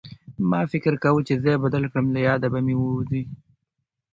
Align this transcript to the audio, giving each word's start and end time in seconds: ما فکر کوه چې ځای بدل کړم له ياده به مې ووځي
ما 0.51 0.61
فکر 0.71 0.93
کوه 1.03 1.21
چې 1.27 1.33
ځای 1.43 1.55
بدل 1.63 1.83
کړم 1.91 2.05
له 2.15 2.19
ياده 2.27 2.47
به 2.53 2.59
مې 2.65 2.75
ووځي 2.77 3.23